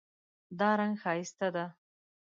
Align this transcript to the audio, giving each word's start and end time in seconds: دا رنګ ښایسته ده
دا 0.59 0.69
رنګ 0.79 0.95
ښایسته 1.01 1.47
ده 1.55 1.65